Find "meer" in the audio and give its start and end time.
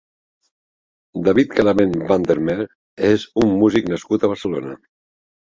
2.47-2.67